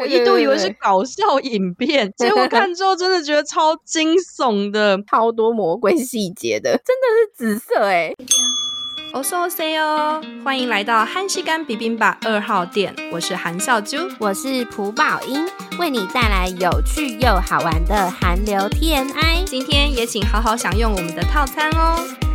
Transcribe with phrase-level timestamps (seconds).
[0.00, 8.14] 我一度以为是搞笑影片，结果 看之后真的觉得超惊悚的，超多魔鬼细节的，真的是紫色哎！
[9.12, 15.44] 我说 C 哦，欢迎来到韩食柑 bibimbap 二号店，我是韩笑珠，我是朴宝英，
[15.78, 22.29] 为你带来有趣又好玩的韩流 TMI，今天也请好好享用我们的套餐哦。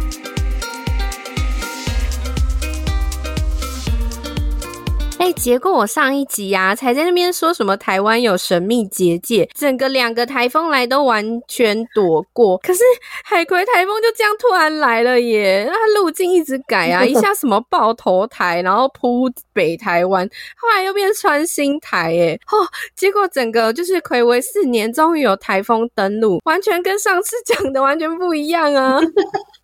[5.26, 12.56] 哎，结果我上一集呀、啊，才在那边说什么台湾有神秘结界，整个两个台风来都完全躲过。
[12.60, 12.82] 可是
[13.24, 22.62] 海葵台风就这样突然来了耶，那它路径一直改啊， 一下什么爆头台，然后扑北台湾，后来又变穿心台，耶，哦，
[22.96, 29.00] 结果整个就是睽违四年，终于有台风登陆，完全跟上次讲的完全不一样啊。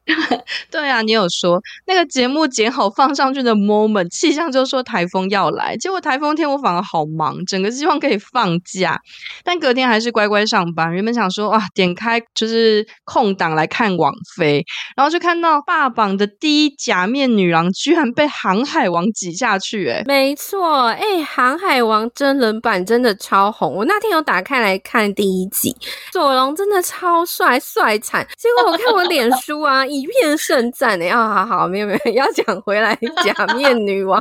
[0.71, 8.99] 对啊，你有说那个节目剪好放上去的 moment，气象就说台风要来，结果台风天我反而好忙，整个希望可以放假，
[9.43, 10.91] 但隔天还是乖乖上班。
[10.93, 25.75] 原本想说哇，点开就是空档来看网飞，然后就看到霸榜的第一假面女郎居然被航海王挤下去，哎，没错，哎，航海王真人版真的超红，我那天有打开来看第一集，
[26.11, 29.85] 左龙真的超帅，帅惨，结果我看我脸书啊。
[29.91, 34.17] 一片盛赞哎，啊，好好，没有没有， 要讲回来， 假面女王，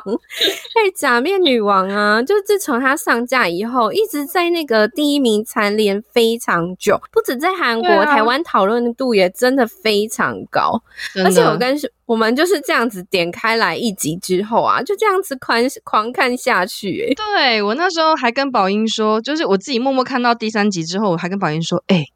[0.74, 10.82] 哎、欸，假面女王啊，就自从她上架以后，一直在那个第一名蝉联非常久，不止在韩国，啊、台湾讨论度也真的非常高，
[11.24, 22.06] 而且我跟我们就是这样子点开来一集之后啊，就这样子狂狂看下去，哎，对，我那时候还跟宝英说，就是我自己默默看到第三集之后，我还跟宝英说，哎、欸。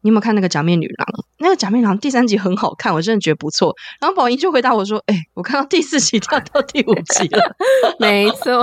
[0.00, 1.06] 你有没有看那个假面女郎？
[1.38, 3.74] 那个假面女郎第三集很好看，我真的觉得不错。
[4.00, 7.56] 然后宝英就回答我说：“哎、欸，我看到第四集跳到第五集了。
[7.98, 8.62] ”没错，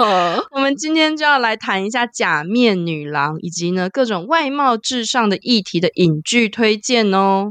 [0.52, 7.50] 我们今天就要来谈一下假面女郎，以及呢各种外貌至上的议题的影剧推荐哦。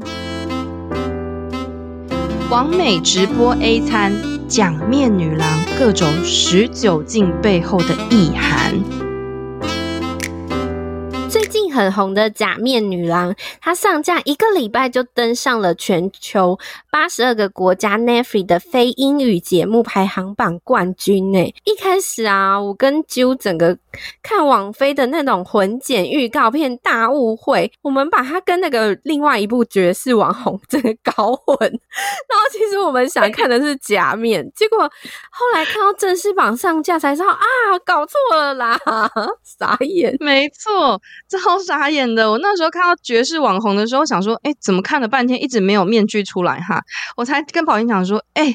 [2.49, 4.13] 王美直播 A 餐，
[4.47, 5.47] 假面女郎
[5.77, 9.04] 各种十九禁背后的意涵。
[11.75, 16.57] 很红的假面女郎，她上架一个礼拜就登上了全球
[16.89, 21.53] 八十二个国家 Netflix 的非英语节目排行榜冠军呢。
[21.65, 23.77] 一开始啊，我跟啾整个
[24.23, 31.57] 看网飞的那种混剪预告片大误会，我们把它跟那个另外一部绝世网红整个搞混。
[31.59, 37.45] 然后其实我们想看的是假面，结果后来看到正式榜上架才知道啊，
[37.85, 38.79] 搞错了啦，
[39.43, 40.15] 傻眼。
[40.21, 41.01] 没错。
[41.27, 42.29] 超傻眼的！
[42.31, 46.81] 我那时候看到绝世网红的时候，想说，哎，怎么看了半天一直没有面具出来哈？
[47.17, 48.53] 我才跟宝英讲说，哎，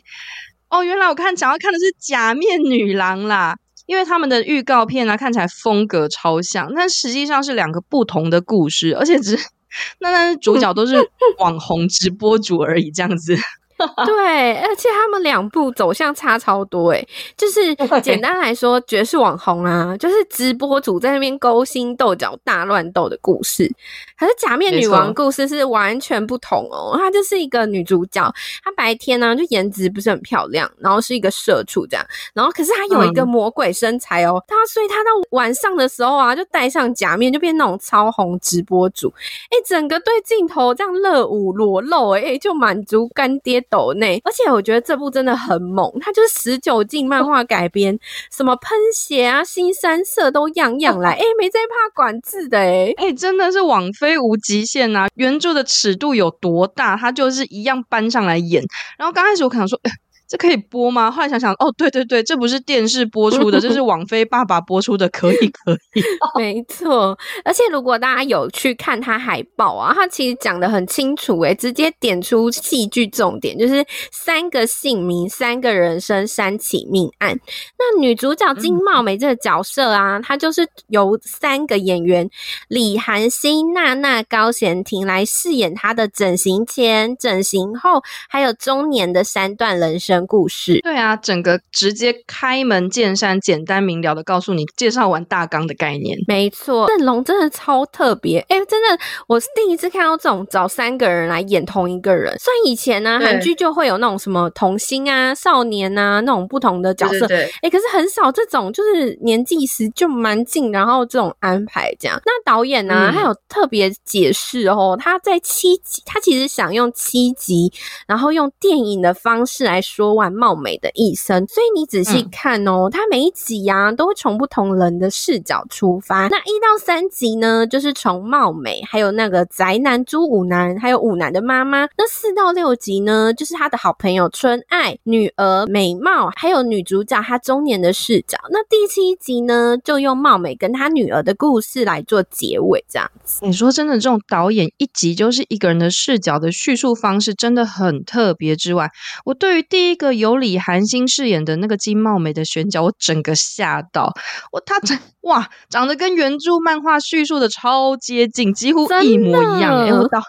[0.69, 3.57] 哦，原来我看想要看的是假面女郎啦，
[3.87, 9.39] 因为他们的预告片啊看起来风格超像，但实际上是两个不同的故事，而且只
[10.01, 10.97] 那那主角都是
[11.39, 13.37] 网红直播主而已，这样子。
[14.05, 23.71] 对，而且他们两部走向差超多诶，就是 简单来说，爵士网红啊，就是直播主在那边勾心斗角、大乱斗的故事。
[24.19, 28.23] 可是假面女王故事是完全不同哦，她就是一个女主角，
[28.63, 32.05] 她白天呢就颜值不是很漂亮，然后是一个社畜这样，
[32.35, 39.11] 然后可是她有一个魔鬼身材哦，她所以她到晚上的时候啊，就戴上假面，就变那种超红直播主，
[39.51, 43.65] 哎，整个对镜头这样热舞裸露，哎，就满足干爹。
[43.71, 47.99] 抖内，而且我觉得这部真的很猛，它就是十九禁漫画改编，
[48.31, 55.09] 什么喷血啊、新三色都样样来， 哎，没在怕管制的，哎，哎，真的是网飞无极限呐！
[55.15, 58.63] 原著的尺度有多大，它就是一样搬上来演。
[58.99, 59.91] 然后刚开始我可能说，哎。
[60.31, 61.11] 这可以播吗？
[61.11, 66.03] 后来想想，哦，对对对，这不是电视播出的，这是网飞爸爸播出的，可以 可以。
[66.39, 77.37] 没错，而且如果大家有去看他海报啊，他其实讲的很清楚，诶，直接点出戏剧重点，就是三个姓名、三个人生、三起命案。
[77.77, 82.31] 那女主角金茂美这个角色啊，她就是由三个演员
[82.69, 90.79] 李韩星、娜娜、高贤婷来饰演她的整形前、整形后，还有中年的三段人生人故事。
[90.83, 96.17] 对啊，整个直接开门见山、简单明了的告诉你介绍完大纲的概念。
[96.29, 98.39] 没错，阵容真的超特别。
[98.49, 102.37] 哎，真的，我是第一次看到这种找三个人来演同一个人。
[102.39, 107.27] 虽然以前呢、啊，韩剧就会有那种什么童星啊、少年啊那种不同的角色，
[107.63, 112.21] 哎，可是很少这种就是年纪时就蛮近，然后这种安排这样。
[112.25, 117.73] 那导演呢、啊，他、嗯、有特别解释哦，他在七集，他其实想用七集，
[118.07, 121.47] 然后用电影的方式来说完貌美的一生。
[121.47, 126.29] 所以你仔细看哦，他、嗯、每一集呀、啊，都会从不同人的视角出发。
[126.29, 131.89] 那一到三集呢，就是从貌美，还有那个宅男朱武男，还有武男的妈妈。
[131.97, 138.39] 那四到六集呢，就是他的好朋友春爱、女儿美貌，还有女主角她中年的视角。
[138.51, 143.41] 那第七集呢，就用貌美跟她女儿的故事来做结尾，这样子。
[143.43, 148.51] 你说真的，这种导演一集就是一个人的视角的叙述方式，真的很特别。
[148.57, 148.91] 之外，
[149.25, 154.11] 我对于第一个由李韩星饰演的那个金茂美的选角，我整个吓到。
[154.51, 159.77] 我他真 哇，长得跟原著漫画叙述的超接近，几乎一模一样。
[159.85, 160.23] 哎，我到。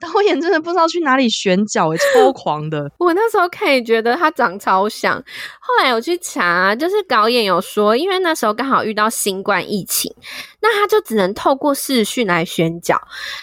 [0.00, 2.90] 导演真的不知道去哪里选角，欸，超狂的。
[2.98, 5.22] 我那时候看也觉得他长超像，
[5.60, 10.10] 后来我去查，就是导演有说，因为那时候刚好遇到新冠疫情。
[10.68, 13.00] 那他就只能透过视讯来选角，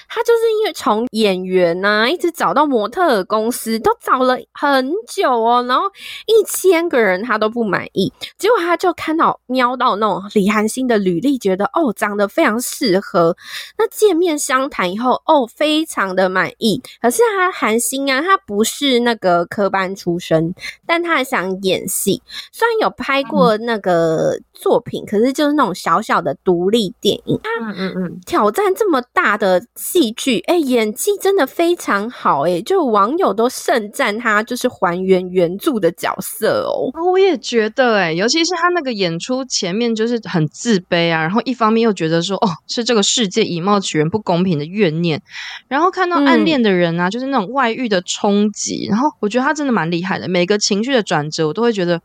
[0.09, 5.83] 他就是因为从演员呐、一直找到模特儿公司，都找了很久哦，然后
[6.25, 13.37] 一千个人他都不满意，结果他就看到瞄到那种李韩星的履历，觉得哦长得非常适合，
[13.77, 20.53] 那见面相谈以后哦非常的满意，可是他韩星啊，他不是那个科班出身，
[20.85, 22.21] 但他还想演戏，
[22.51, 36.91] 虽然有拍过那个作品，可是就是那种小小的独立电嗯嗯嗯，挑战这么大的戏剧，哎、欸，演技真的非常好，哎，就网友都盛赞他就是还原原著的角色哦。
[37.11, 45.21] 我也觉得，哎，尤其是他那个演出前面就是很自卑啊，然后一方面又觉得说，哦，是这个世界以貌取人不公平的怨念，
[45.67, 52.01] 然后看到暗恋的人啊，就是那种外遇的冲击，然后我觉得他真的蛮厉害的，每个情绪的转折我都会觉得，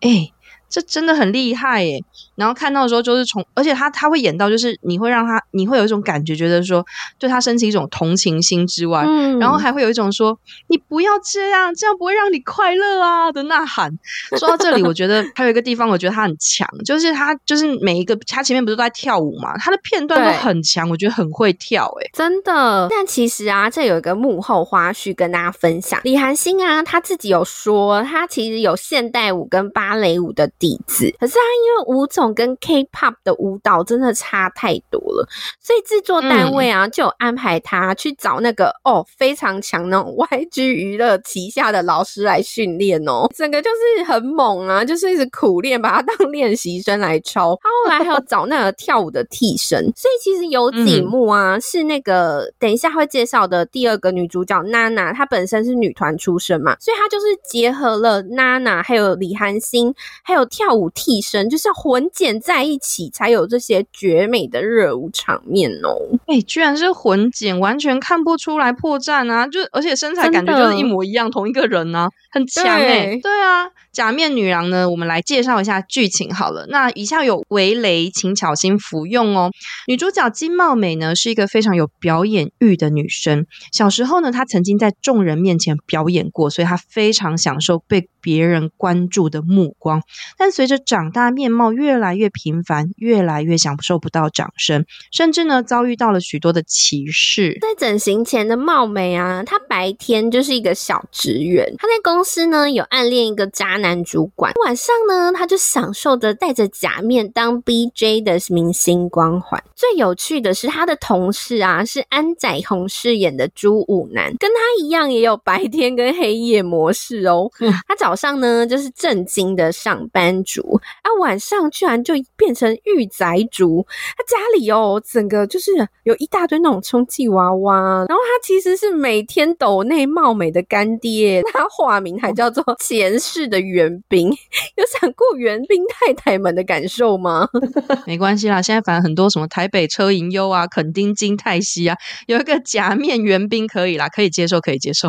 [0.00, 0.32] 哎。
[0.70, 2.02] 这真的很厉害耶！
[2.36, 6.86] 然后看到的时候，就是从，而且他他会演到，就是你会让他，你会有一种感觉，觉得说
[7.18, 10.38] 对他升起一种同情心之外，嗯，然后还会有一种说
[10.68, 13.90] 你不要这样，这样不会让你快乐啊的呐喊。
[14.38, 22.86] 说到这里，我觉得还有一个地方，我觉得他很强，就是他就是每一个他前面不是都在跳舞嘛，他的片段都很强，我觉得很会跳，诶真的。
[22.88, 26.00] 但其实啊，这有一个幕后花絮跟大家分享。
[26.04, 30.50] 李韩星啊，他自己有说，他其实有现代舞跟芭蕾舞的。
[30.60, 35.26] 底子，可是他因为舞种跟 K-pop 的舞蹈真的差太多了，
[35.58, 47.58] 所以制作单位啊就有安排他去找那个哦非常强那种 YG 娱乐旗下的老师来训练哦，整个就是很猛啊，就是一直苦练，把他当练习生来抽。
[47.62, 60.49] 他后来还有找那个跳舞的替身，所以其实有几幕啊是那个等一下会介绍的第二个女主角娜娜，她本身是女团出身嘛，所以她就是结合了娜娜还有李韩星还有。
[60.50, 65.96] 跳舞替身就是要混剪在一起，才有这些绝美的热舞场面哦。
[66.26, 69.46] 哎、欸，居然是混剪，完全看不出来破绽啊！
[69.46, 73.20] 就而且身材感觉就是一模一样，同一个人呢、啊，很强哎、欸。
[73.22, 73.70] 对啊。
[73.92, 74.88] 假面女郎呢？
[74.88, 76.66] 我们来介绍一下剧情好了。
[76.68, 79.50] 那以下有微雷，请小心服用哦。
[79.86, 83.46] 女主角金貌美呢，是一个非常有表演欲的女生。
[83.72, 90.02] 小时候呢，她曾经在众人面前表演过，所以她非常享受被别人关注的目光。
[90.38, 97.58] 但随着长大，面貌越来越平凡，越来越享受不到掌声，甚至呢，遭遇到了许多的歧视。
[97.60, 104.00] 在整形前的貌美啊，她白天就是一个小职员，她在公司呢有暗恋一个渣男。
[104.02, 109.62] 主管晚上呢，他就享受着戴着假面当 BJ 的明星光环。
[109.76, 117.48] 最有趣的是，他的同事啊，是安宰弘饰演的朱武男，跟他一样也有白天跟黑夜模式哦。
[117.60, 123.86] 嗯、他早上呢就是正经的上班族，啊，晚上居然就变成御宅族。
[124.16, 125.70] 他家里哦，整个就是
[126.02, 128.06] 有一大堆那种充气娃娃。
[128.08, 133.60] 然后他其实是每天抖内貌美的干爹，他化名还叫做前世的。
[133.70, 134.28] 援兵，
[134.76, 137.48] 有想过援兵太太们的感受吗？
[138.06, 141.96] 没关系啦，现在反正很多什么台北车银优啊、垦丁金泰熙啊，
[142.26, 145.08] 有一个假面援兵可以啦，可以接受，可以接受。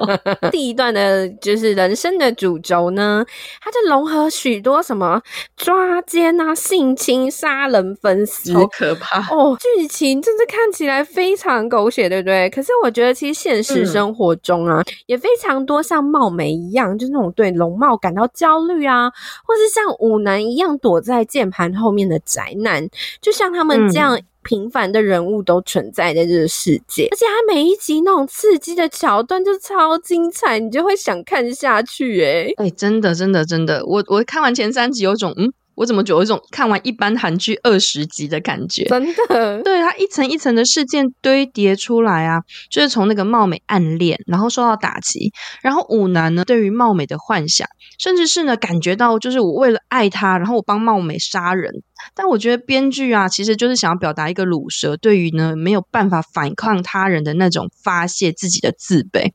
[0.52, 3.24] 第一段的就是人生的主轴呢，
[3.60, 5.20] 它就融合许多什么
[5.56, 9.56] 抓奸啊、性侵、杀人、分尸，好可怕哦！
[9.58, 12.50] 剧情真的看起来非常狗血，对不对？
[12.50, 19.10] 可是我觉得其实现实生活中啊，嗯、也非常多像貌美一样，就是那种对容貌感到焦虑啊，
[19.44, 22.88] 或是像舞男一样躲在键盘后面的宅男，
[23.20, 27.04] 就像他们这样平凡的人物都存在在这个世界。
[27.04, 32.24] 嗯、而且他每一集那种刺激的桥段就超精彩，你就会想看下去、欸。
[32.24, 35.52] 诶哎，真的，真的，真的，我我看完前三集有种嗯。
[35.74, 38.84] 我怎么觉得有一种看完一般韩剧二十集的感觉？
[38.84, 42.40] 真的，对，它一层一层的事件堆叠出来啊，
[42.70, 47.66] 就是从那个貌美暗恋，然后受到打击，然后五男呢对于貌美的幻想，
[47.98, 51.82] 甚至是呢感觉到就是我为了爱他，然后我帮貌美杀人。
[52.14, 59.30] 但我觉得编剧啊，其实就是想要表达一个鲁蛇对于呢没有办法反抗他人的那种发泄自己的自卑。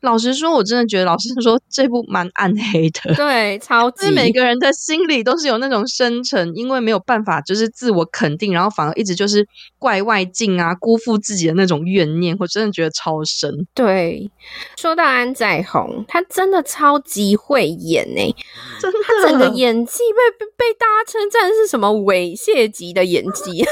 [0.00, 3.14] 老实说，我真的觉得，老实说，这部蛮暗黑的。
[3.14, 4.10] 对，超级。
[4.10, 9.46] 每个人的心里都是有那种深沉，因为没有办法就是自我肯定，然后反而一直就是
[9.78, 12.36] 怪外境啊，辜负自己的那种怨念。
[12.40, 13.66] 我真的觉得超深。
[13.74, 14.30] 对，
[14.76, 18.36] 说到安宰弘，他真的超级会演呢、欸，
[18.80, 21.88] 真的，他整个演技被被大家称赞是什么？
[21.98, 23.68] 猥亵级的演技， 因为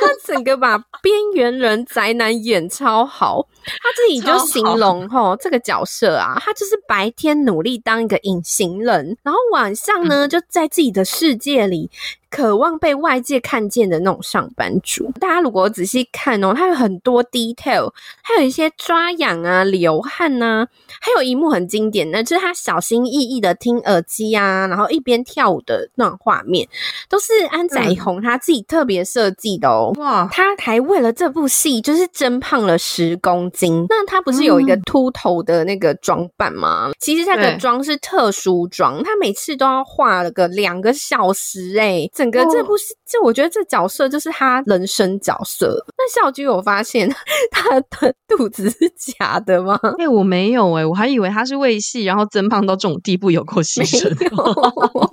[0.00, 11.88] 他整个把边缘人宅男演超好，他自己就形容吼这个角色啊，他就是白天努力当一个隐形人，然后晚上呢就在自己的世世界里。
[12.30, 20.68] 渴望被外界看见的那种上班族，大家如果仔细看哦，他有很多 detail，还有一些抓痒啊、流汗呐、啊，
[21.00, 26.68] 还有一幕很经典的，就是他小心翼翼的听耳机啊，然后一边跳舞的那种画面，
[27.08, 29.92] 都是安宰弘他自己特别设计的哦。
[29.98, 33.84] 哇、嗯，他还为了这部戏就是增胖了十公斤。
[33.88, 36.90] 那他不是有一个秃头的那个装扮吗？
[36.90, 42.10] 嗯、其实他的妆是特殊妆，他每次都要化了个两个小时哎、欸。
[42.20, 45.82] 整个这部戏，就我觉得这角色就是他人生角色。
[45.96, 47.08] 那孝君有发现
[47.50, 49.80] 他的肚子是假的吗？
[49.96, 54.10] 哎、欸，我没有哎、欸，我还以为他是为戏，然后增胖到这种地步有过牺牲。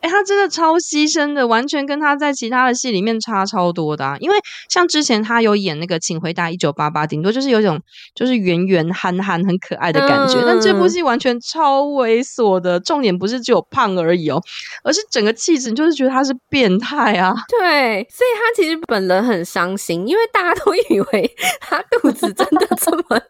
[0.00, 4.16] 哎、欸，他真的超牺牲的，完全跟他在其他的戏里面差超多的、啊。
[4.20, 4.36] 因为
[4.70, 7.78] 像之前他有演那个《请回答一九八八》，顶多就是有一种
[8.14, 10.40] 就是圆圆憨憨很可爱的感觉。
[10.40, 14.40] 嗯、但这部戏完全超猥琐的，重点不是只有胖而已哦，
[14.82, 16.30] 而是整个气质，你就是觉得他是。
[16.30, 17.34] 是变态啊！
[17.50, 23.20] 对，所以他其实本人很伤心，因为大家都以为他肚子真的这么。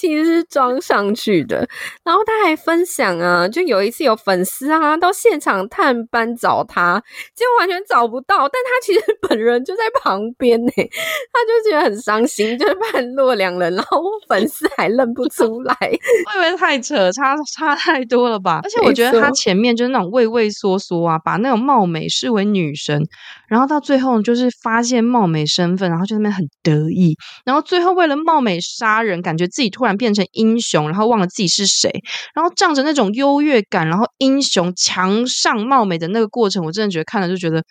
[0.00, 1.68] 但其实是装上去的。
[2.04, 7.02] 然后他还分享啊，就有一次有粉丝啊到现场探班找他，
[7.34, 10.72] 结果完全找不到，但他其实本人就在旁边呢。
[10.76, 15.74] 他就觉得很伤心，就是判若两人，然后粉丝还认不出来。
[15.74, 18.60] 会不会太扯，差差太多了吧？
[18.62, 23.06] 而且我觉得他前面就是那种畏畏缩缩啊，把那种貌美视为女神，
[23.50, 29.00] 然后到最后就是发现貌美身份，然后就那边很得意，然后最后为了貌美杀。
[29.00, 31.90] 人感觉自己突然变成英雄，然后忘了自己是谁，
[32.34, 37.64] 然后仗着那种优越感，然后英雄强上貌美的那个过程，我真的觉得看了就觉得。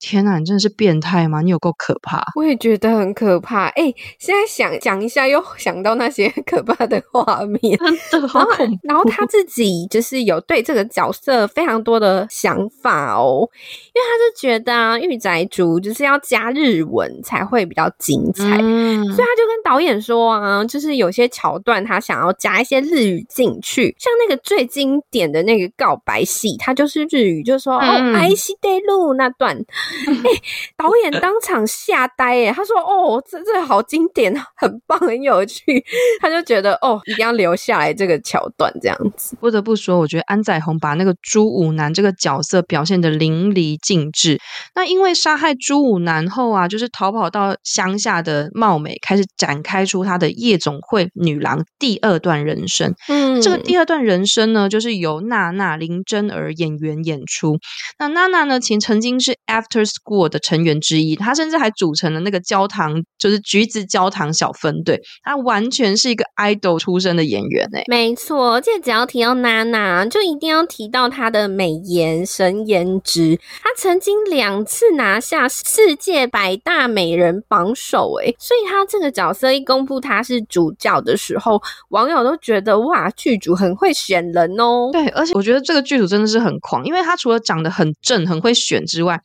[0.00, 1.40] 天呐，你真的是变态吗？
[1.40, 2.22] 你有够可怕！
[2.34, 3.68] 我也觉得很可怕。
[3.68, 7.78] 哎、欸，现在想讲一下，又想到那些 可怕的画面，
[8.10, 8.78] 真的好恐怖。
[8.82, 13.48] 然后他自己就是有对这个角色非常多的想法哦，
[13.94, 29.64] 因为他就觉得啊，御宅族就是要加日文才会比较精彩，嗯、所以他就跟导演说啊，就是有些桥段他想要加一些日语进去，像那个最经典的那个告白戏，他就是日语，就是说、嗯、哦，爱してる那段。
[30.07, 30.41] 哎、欸，
[30.77, 32.51] 导演当场吓呆耶！
[32.55, 35.83] 他说：“哦，这这好经典，很棒，很有趣。”
[36.21, 39.35] 他就觉得哦，一定要留下来这个桥段这样子。
[39.39, 44.39] 不得不说，我觉得安宰弘把那个朱武男这个角色表现的淋漓尽致。
[44.75, 52.93] 那因为杀害朱武男后啊，就是逃跑到乡下的貌美开始展开出他的夜总会女郎第二段人生。
[53.07, 57.57] 嗯，这个第二段人生呢，就是由娜娜林真儿演员演出。
[57.97, 67.83] 那娜娜呢，其曾经是 After School 的成员员之一，他甚至还组成了那个焦糖，就是橘子焦糖小分队，他完全是一个 idol 出身的演员诶。
[67.87, 73.39] 没错，而且只要提到娜娜，就一定要提到她的美颜神颜值。
[73.63, 81.59] 她曾经两次拿下世界百大美人榜首，诶，所以她这个角色一公布她是主角的时候，
[81.89, 84.89] 网友都觉得哇，剧组很会选人哦。
[84.91, 89.19] 对，而且我觉得这个剧组真的是很狂，因为他除了长得很正、很会选之外，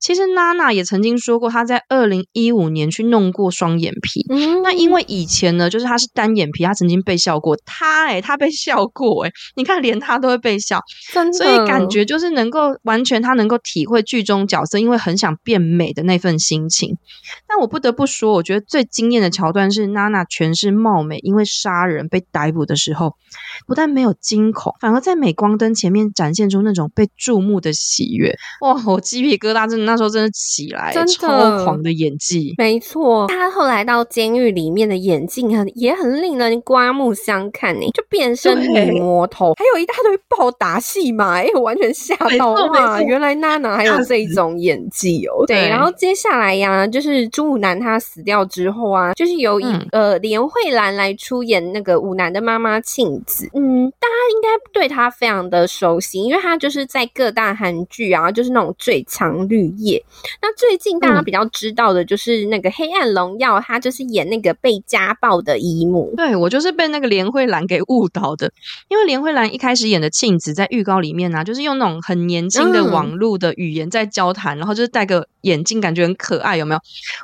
[0.00, 4.24] 其实娜娜也曾经说过，她在二零一五年去弄过双眼皮。
[4.30, 7.56] 嗯，那因为以前呢，就是她是单眼皮，她曾经被笑过。
[7.64, 10.80] 她诶、欸，她被笑过诶、欸，你看连她都会被笑，
[11.32, 16.96] 所以感觉就是能够完全她能够体会剧中角色，因为很想变美的那份心情。
[17.48, 23.14] 但我不得不说，我觉得最惊艳的桥段是娜娜全是貌美，因为杀人被逮捕的时候，
[23.66, 28.36] 不但没有惊恐，反而在镁光灯前面展现出那种被注目的喜悦。
[28.60, 32.54] 哇，我鸡皮疙瘩真的那时候真的起来，真的超狂的演技。
[32.58, 43.00] 没错，他后来到监狱里面的演技很也很令人刮目相看呢，就变身女魔头，还有一大堆暴打戏嘛，哎，我完全吓到哇！
[43.00, 45.46] 原来娜娜还有这种演技哦。
[45.46, 53.48] 对，然后接下来呀，就是朱武南他死掉之后啊，就是由一、嗯、呃连慧兰来出演那个武南的妈妈庆子。
[53.54, 60.04] 嗯，大家应该对他非常的熟悉，因为他就是在各大韩剧啊，就是那种最强绿叶。
[60.42, 66.12] 那最近大家比较知道的就是那个《黑暗荣耀》，他就是演那个被家暴的姨母。
[66.16, 68.52] 对，我就是被那个连慧兰给误导的，
[68.88, 76.80] 因为连慧兰一开始演的庆子在预告里面呢、啊，就是用那种很年轻的网络的语言在交谈，嗯、然后就是戴个眼镜，感觉很可爱，有没有？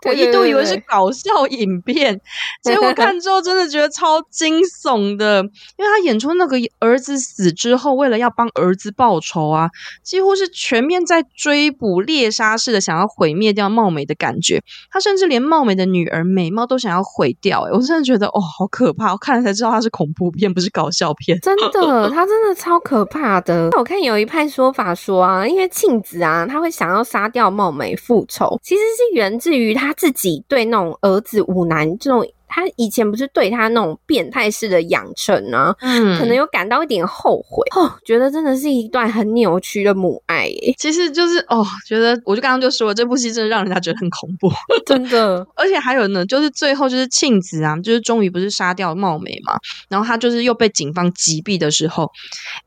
[0.08, 2.20] 我一度以为是搞笑影片，
[2.62, 5.42] 结果看之后真的觉得超惊悚的，
[5.76, 9.70] 因为他演出那个儿子死之后，为了要帮儿子报仇啊，
[10.02, 14.62] 几乎是全面在追捕猎杀似的，想要毁灭掉貌美的感觉。
[14.90, 19.12] 他甚至连貌美的女儿美貌都想要毁掉，欸，我真的觉得哦，好可怕！
[19.12, 21.38] 我看了才知道他是恐怖片，不是搞笑片。
[21.40, 23.70] 真的， 他真的超可怕的。
[23.78, 32.26] 我看有一派说法说啊，因为庆子啊，他会想要杀掉貌美复仇，其实是源自于他自己对那种儿子武男这种。
[32.54, 40.49] 他以前不是对他那种变态式的养成啊，嗯，可能有感到一点后悔哦，觉得真的是一段很扭曲的母爱。
[40.78, 44.49] 其实就是哦，觉得我就刚刚就说了，这部戏真的让人家觉得很恐怖，
[44.87, 45.44] 真的。
[45.56, 49.58] 而且还有呢，就是最后就是庆子啊，就是终于不是杀掉貌美嘛，
[49.88, 52.08] 然后他就是又被警方击毙的时候，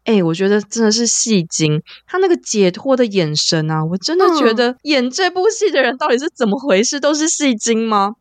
[0.04, 8.16] 哎，我觉得真的是戏精，他那个解脱的眼神啊，我真的觉得演这部戏的人到底是怎么回事，都是戏精吗？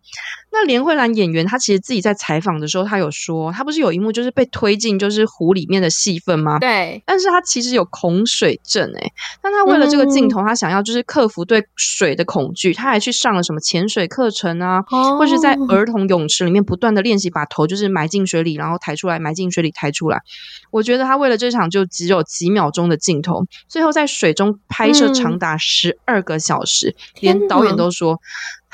[0.59, 6.59] 那连慧兰演员，她其实自己在采访的时候，她有说，她不是有一幕就是被推进就是湖里面的戏份吗？
[6.59, 7.03] 对。
[7.05, 14.81] 但是她其实有恐水症诶，但她为了这个镜头，她想要就是克服对水的恐惧，她还去上了什么潜水课程啊，
[15.19, 20.23] 或是在儿童泳池里面不断的练习把头就是埋进水里，然后抬出来，埋进水里抬出来。
[20.71, 28.19] 我觉得她为了这场就只有几秒钟的镜头，最后在水中拍摄长达十二个小时，连导演都说。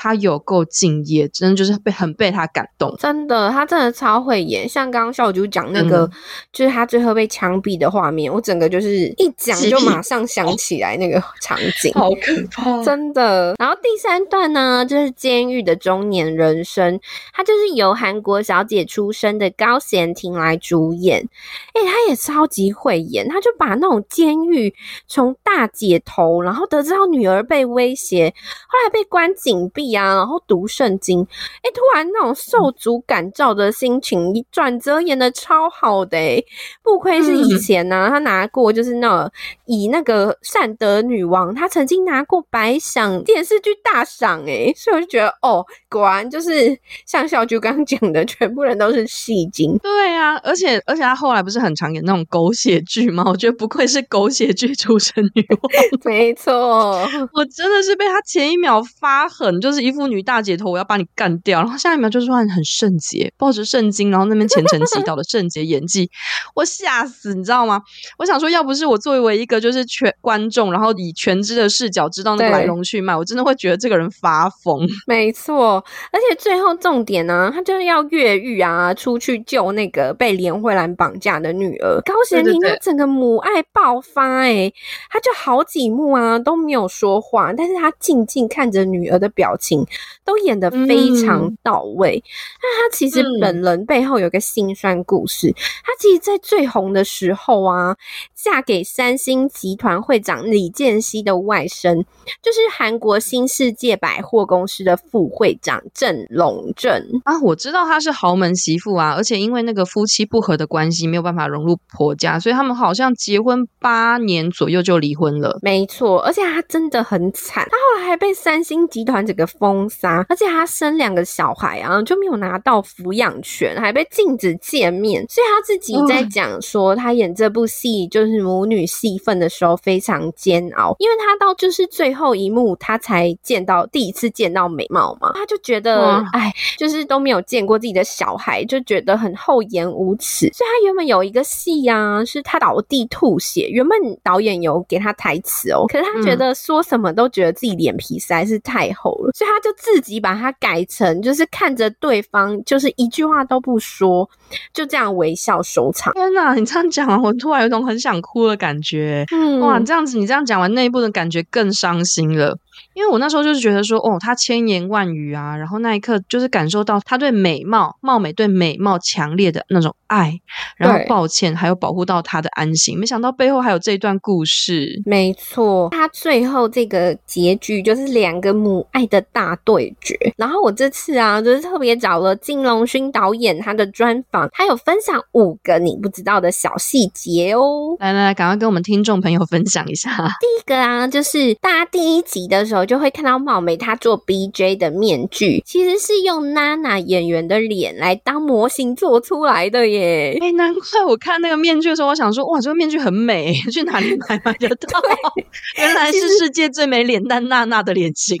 [0.03, 2.93] 他有够敬业，真的就是被很被他感动。
[2.99, 4.67] 真的，他真的超会演。
[4.67, 6.11] 像刚刚小九讲那个，嗯、
[6.51, 13.55] 就是他最后被枪毙的画面，我整个就是一讲就马上想起来那个场景，好可怕，真的。
[13.57, 16.99] 然后第三段呢，就是监狱的中年人生，
[17.31, 21.29] 他就是由韩国小姐出身的高贤婷来主演。
[21.73, 24.75] 哎、欸，他也超级会演，他就把那种监狱
[25.07, 28.33] 从大姐头，然后得知到女儿被威胁，
[28.67, 29.92] 后来被关紧闭。
[29.93, 31.25] 呀，然后读圣经，
[31.61, 36.43] 哎，突然那种受主感召的心情，一转折演的超好的，哎，
[36.83, 39.31] 不愧是以前呢、啊，他拿过就是那
[39.65, 49.77] 以那个善德女王，她曾经拿过百想电视剧大赏，哎，所以我就觉得哦，果然就是像小菊刚刚讲的，全部人都是戏精。
[49.77, 53.23] 对啊，而且而且他后来不是很常演那种狗血剧吗？
[53.27, 55.71] 我觉得不愧是狗血剧出身女王，
[56.03, 56.97] 没错，
[57.33, 59.82] 我真的是被他前一秒发狠，就是。
[59.83, 61.61] 一副女大姐头，我要把你干掉。
[61.61, 66.09] 然后下一秒就是很很圣洁，抱着圣经，然后那边虔诚祈祷的圣洁演技，
[66.55, 67.81] 我吓死，你知道吗？
[68.17, 74.87] 我想说，要不是我作为一个就是全观众，然后以全知的视角知道那个来龙去脉，我真的会觉得这个人发疯。
[75.05, 84.73] 没错，而且最后重点呢、啊，他就是要越狱啊，出去救那个被连慧兰绑架的女儿高贤廷，他整个母爱爆发、欸，哎，
[85.09, 89.72] 他就好几幕啊都没有说话，但是他静静看着女儿的表情。
[89.73, 89.85] 情
[90.23, 92.23] 都演得非常到位。
[92.61, 95.49] 那、嗯、他其实本人背后有个辛酸故事。
[95.49, 97.95] 嗯、他其实，在最红的时候啊，
[98.35, 102.03] 嫁给三星集团会长李健熙的外甥，
[102.41, 106.91] 就是韩国新世界百货公司的副会长郑龙正
[107.23, 107.39] 啊。
[107.41, 115.59] 我知道他是豪门媳妇啊，而且因为那个夫妻不和的关系，没有办法融入婆家，所以他们好像结婚八年左右就离婚了。
[115.61, 125.25] 没错，而且他真的很惨，他后来还被三星集团整个封杀，而且他生两个小孩啊，就没有拿到抚养权，还被禁止见面。
[125.29, 140.49] 所以他自己在讲说，他演这部戏就是母女戏份的时候非常煎熬，因为他到就是最后一幕，他才见到第一次见到美貌嘛，他就觉得哎，就是都没有见过自己的小孩，就觉得很厚颜无耻。
[140.51, 154.29] 所以他原本有一个戏啊，是他倒地吐血，原本导演有给他台词哦，可是他觉得说什么都觉得自己脸皮实在是太厚了，所以他就自己把它改成就是看着对方，就是一句话都不说，
[154.73, 156.13] 就这样微笑收场。
[156.13, 159.25] 天哪，你这样讲完，我突然有种很想哭的感觉。
[159.33, 162.57] 嗯，哇，这样子你这样讲完那一部的感觉更伤心了。
[162.93, 170.39] 因为我那时候就是觉得说，哦，他千言万语啊，然后那一刻就是感受到他对美貌、貌美对美貌强烈的那种爱，
[170.77, 172.99] 然后抱歉，还有保护到他的安心。
[172.99, 175.01] 没想到背后还有这一段故事。
[175.05, 180.15] 没错，他最后这个结局就是两个母爱的大对决。
[180.37, 187.95] 然后我这次啊，就是特别找了金龙勋导演他的专访，他有分享五个你不知道的小细节哦。
[187.99, 190.11] 来来来，赶快跟我们听众朋友分享一下。
[190.39, 192.83] 第一个啊，就是大家第一集的时候。
[192.83, 200.37] 就会看到貌美她做 BJ 的面具，其实是用娜娜演员的脸来当模型做出来的耶。
[200.41, 205.01] 哎，难怪我看那个面具的时候，我想说，哇，这个面具很美， 去哪里买买得到？
[205.79, 208.37] 原来是世界最美脸蛋娜娜的脸型，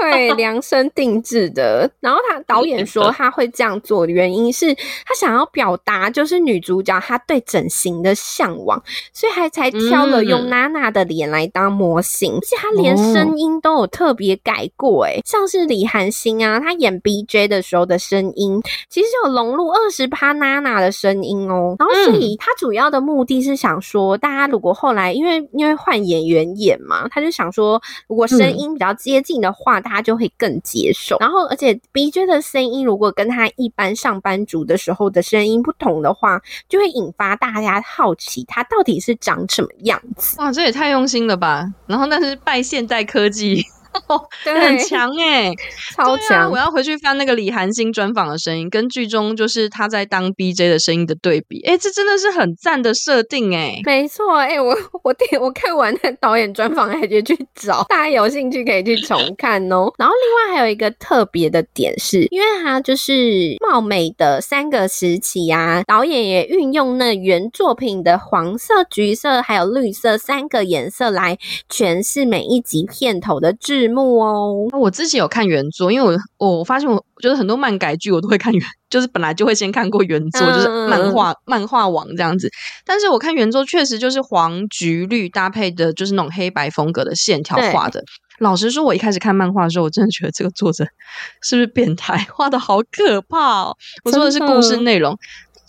[0.00, 1.90] 对，量身定制的。
[1.98, 8.80] 然后他导演说他会这样做的原因是他想要表达，就是女主角她对整形的向往，
[9.12, 13.70] 所以还才挑了用娜娜的脸来当模型，而且她连声音都。
[13.80, 21.76] 有特别改过诶，像是李韩星啊，他演 BJ 的时候的声音，其实有融入二十趴娜娜的声音哦。
[21.78, 31.16] 然后所以他主要的目的是想说，大家如果后来因为因为换演员演嘛，他就想说，如果声音比较接近的话，大家就会更接受。
[31.20, 40.38] 然后而且 BJ 的声音如果跟他一般上班族的时候的声音不同的话，就会引发大家好奇他到底是长什么样子。
[40.38, 41.66] 哇，这也太用心了吧！
[41.86, 43.49] 然后那是拜现代科技。
[44.08, 45.54] 哦，很强 哎、欸，
[45.94, 46.48] 超强、啊！
[46.48, 53.82] 我要回去翻那个李韩星专访的声音，跟剧中就是他在当 BJ 的声音的对比，哎、欸，这真的是很赞的设定哎、欸。
[53.84, 59.92] 没错，哎、欸，我 我点我看完那导演专访，还得去找，大家有兴趣可以去重看哦。
[59.98, 71.38] 然后另外还有一个特别的点是，因为他就是貌美的三个时期啊，导演也运用那原作品的黄色、橘色还有绿色三个颜色来
[71.70, 82.50] 诠释每一集片头的字幕哦，我自己有看原作，因为我我发现我就是很多漫改剧我都会看原，就是本来就会先看过原作，就是漫画漫画王这样子。
[82.84, 88.04] 但是我看原作确实就是黄橘绿搭配的，就是那种黑白风格的线条画的。
[88.40, 90.84] 老实说，我一开始看漫画的时候，我真的觉得这个作者
[91.42, 93.76] 是不是变态，画的好可怕哦。
[94.04, 95.18] 我说的是故事内容。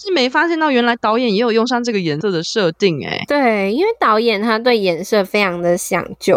[0.01, 6.35] 是没发现到，原来导演也有用上这个颜色的设定哎、欸、对，因为导演他对颜色非常的讲究，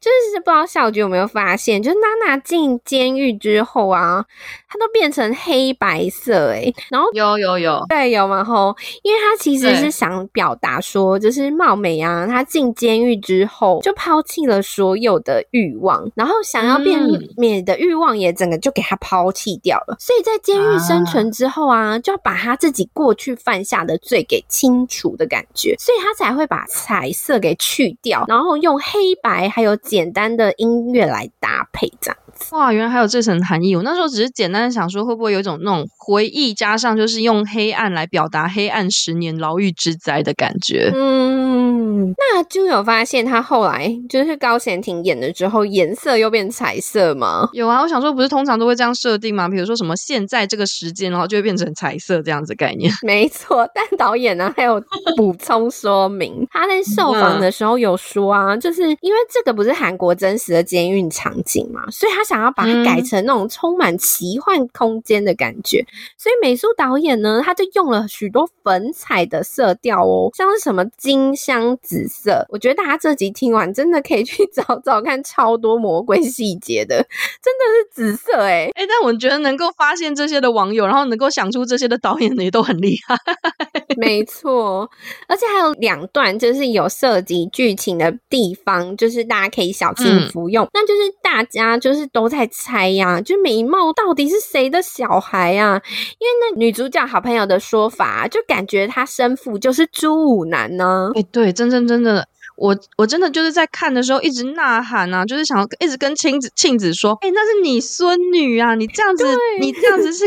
[0.00, 4.24] 就是不知道小菊有没有发现，就是娜娜进监狱之后啊，
[4.68, 16.98] 她都变成黑白色诶，然后有有有，对有嘛吼，因为他其实是想表达说，就是貌美啊，她进监狱之后就抛弃了所有的欲望，然后想要变
[17.36, 23.12] 美的欲望也整个就给她抛弃掉了，所以在监狱生存之后啊，啊就要把他自己过。
[23.22, 32.16] 去犯下的罪给清除的感觉，所以他才会把彩色给去掉，然后用黑白还有简单的音乐来搭配，这样。
[32.50, 33.74] 哇，原来还有这层含义。
[33.74, 40.90] 我那时候只是简单的想说，会不会有一种那种回忆，加上就是用黑暗来表达黑暗十年牢狱之灾的感觉。
[40.94, 47.48] 嗯，那就有发现他后来就是高贤廷演了之后，颜色又变彩色吗？
[47.52, 49.48] 有啊，我想说，不是通常都会这样设定吗？
[49.48, 52.92] 比如说什么现在这个时间，然后就会变成彩色这样子概念。
[53.02, 54.82] 没错，但导演呢还有
[55.16, 65.80] 补充说明，他在受访的时候有说啊，就是因为这个不是韩国真实的监狱场景嘛，所以他想要把它改成那种充满奇幻空间的感觉。
[65.80, 72.46] 嗯、所以美术导演呢，他就用了许多粉彩的色调哦，像是什么金香紫色。
[72.48, 76.96] 我觉得大家这集听完，真的可以去 找找看，超多魔鬼细节的，
[77.42, 78.86] 真的是紫色哎哎！
[78.86, 83.16] 但我觉得能够发现这些的网友，然后能够想出这些的导演呢，也都很厉害。
[83.96, 84.88] 没错，
[85.26, 90.64] 而且还有两段就是有涉及剧情的地方，就是大家可以小心服用。
[90.66, 95.80] 嗯、那就是大家就是都在猜呀、啊，就美貌到底是谁的小孩啊？
[96.18, 101.10] 因为那女主角好朋友的说法，就感觉她生父就是朱武男呢。
[101.14, 109.24] 哎，对，真真真的，我我真的就是在看的时候一直呐喊啊，就是想要一直跟庆子庆子说，哎，那是你孙女啊，你这样子，
[109.60, 110.24] 你这样子是。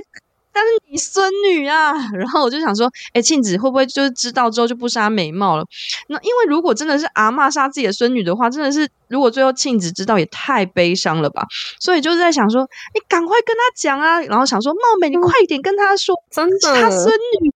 [0.55, 5.65] 但是你孙女啊， 然后我就想说，哎，庆子会不会就是知道之后就不杀美貌了？
[6.07, 11.45] 那因为如果真的是阿妈杀自己的孙女的话，真的是如果最后庆子知道也太悲伤了吧？
[11.81, 12.61] 所以就是在想说，
[12.93, 17.05] 你赶快跟他讲啊，然后想说，貌美，你快点跟他说，真的，他孙
[17.41, 17.51] 女。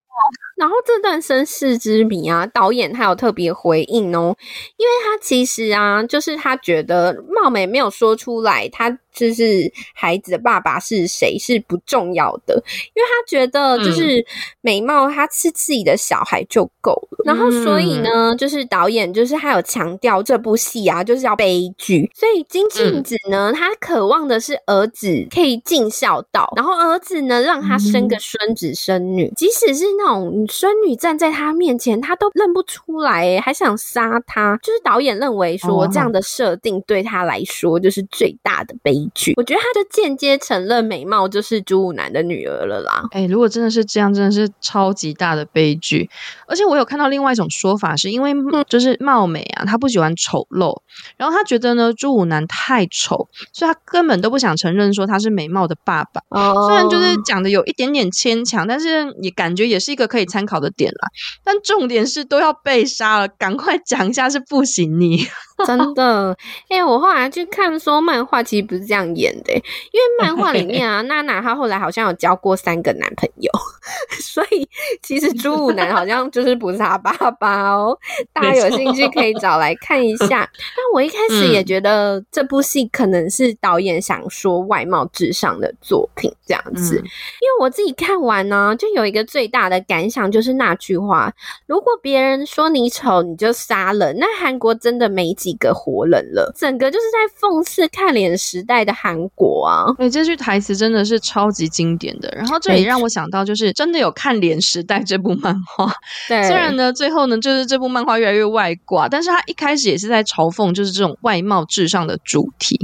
[0.59, 4.35] 然后这段身世之谜啊，导演他有特别回应哦，
[4.77, 8.99] 因为他其实啊，就是他觉得貌美没有说出来，他。
[9.11, 12.53] 就是孩子的爸爸是谁是不重要的，
[12.93, 14.23] 因为他觉得就是
[14.61, 17.23] 美貌，他是自己的小孩就够了。
[17.25, 22.09] 嗯、然后所以呢，就是导演就是他有强调这部戏啊，就是要悲剧。
[22.15, 34.57] 所以金庆子呢，他渴望的是儿子可以尽孝道，然后儿子呢让他生个孙子孙女，即使是那种孙女站在他面前，他都认不出来，还想杀他。
[34.61, 39.33] 就是导演认为说这样的设定对他来说就是最大的悲剧。
[39.37, 43.03] 我觉得他就间接承认美貌就是朱武男的女儿了啦。
[43.11, 46.09] 哎、欸，如果真的是这样，真的是超级大的悲剧。
[46.47, 48.33] 而且我有看到另外一种说法，是因为
[48.67, 50.81] 就是貌美啊，他不喜欢丑陋，
[51.17, 56.21] 然后他觉得呢朱武男太丑，所以他根本都不想承认说他是美貌的爸爸。
[56.29, 61.09] 哦，虽然就是讲的有一点点牵强，但是也感觉也是一个可以参参考的点啦。
[61.43, 65.27] 但重点是都要被杀了，赶快讲一下是不行你。
[65.67, 66.35] 真的，
[66.69, 73.51] 哎、欸，我后来去看说漫画，其实不是这样演的，因为 漫画里面啊，娜娜她后来好像有交过三个男朋友，
[74.23, 74.67] 所以
[75.03, 77.97] 其实朱武男好像就是不是他爸爸哦。
[78.31, 80.49] 大家有兴趣可以找来看一下。
[80.77, 91.33] 那我一开始也觉得这部戏可能是导演想说外貌至上的作品这样子，因为我自己看完呢，就有一个最大的感想就是那句话：
[91.67, 94.13] 如果别人说你丑，你就杀了。
[94.13, 95.48] 那韩国真的没几。
[95.49, 99.85] 一个活人了，整个就是在讽刺看脸时代的韩国啊！
[99.97, 102.29] 哎，这句台词真的是超级经典的。
[102.35, 105.91] 然后这也让我想到，就是真的有看脸时代这部漫画。
[106.29, 112.77] 对， 虽然呢，最后呢，就是这部漫画越来越外挂，但是他一开始也是在嘲讽，就是这种外貌至上的主题。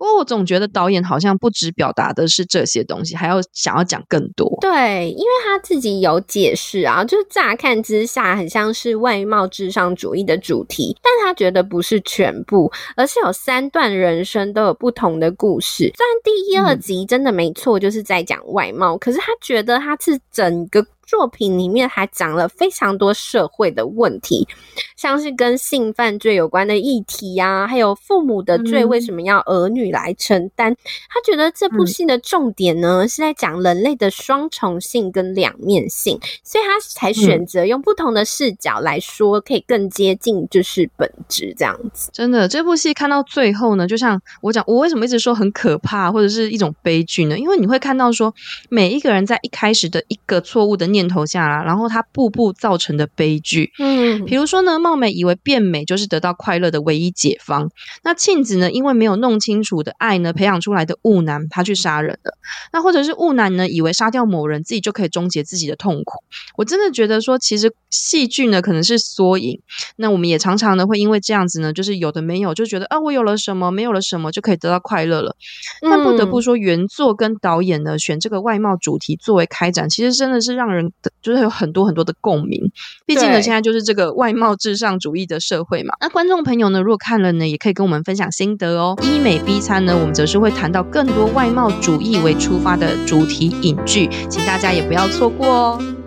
[0.00, 4.48] 不过我总觉得导演好像不只表达的是这些东西，还要想要讲更多。
[4.62, 15.92] 对，因为他自己有解释啊，就是乍看之下很像是外貌至上主义的主题，但他觉得不是全部，而是有三段人生都有不同的故事。
[15.94, 20.82] 虽然第一、二集真的没错，就是在讲外貌，嗯、可是他觉得他是整个。
[21.10, 24.46] 作品里面还讲了非常多社会的问题，
[24.94, 30.70] 像是跟性犯罪有关的议题呀、啊，还有父母的罪为什么要儿女来承担？
[30.70, 30.76] 嗯、
[31.08, 42.10] 他觉得这部戏的重点呢、嗯、是在讲人类的双重性跟两面性，所以他才选择用不同的视角来说，可以更接近就是本质这样子。
[42.12, 47.36] 真的，这部戏看到最后呢，就像我讲，我为什么一直说很可怕或者是一种悲剧呢？
[47.36, 48.32] 因为你会看到说，
[48.68, 50.99] 每一个人在一开始的一个错误的念。
[51.00, 53.72] 念头下来，然后他步步造成的悲剧。
[53.78, 57.70] 嗯，比如说呢，貌美以为变美就是得到快乐的唯一解方。
[58.04, 62.34] 那庆子呢，因为没有弄清楚的爱呢，培养出来的误男，他去杀人了。
[62.72, 66.22] 那或者是误男呢，以为杀掉某人，自己就可以终结自己的痛苦。
[66.56, 69.58] 我真的觉得说，其实戏剧呢，可能是缩影。
[69.96, 75.34] 那我们也常常呢，会因为这样子呢，就是有的没有，就觉得啊，我有了什么，没有了什么，就可以得到快乐了。
[75.80, 80.89] 但不得不说，原作跟导演呢，选这个外貌主题作为开展，其实真的是让人。
[81.22, 82.70] 就是有很多很多的共鸣，
[83.06, 85.94] 毕竟呢，现在就是这个外貌至上主义的社会嘛。
[86.00, 88.96] 那观众朋友呢，如果看了呢，也可以跟我们分享心得哦。
[89.02, 95.99] 医美 B 餐呢，我们则是会谈到更多外貌主义为出发的主题影剧，请大家也不要错过哦。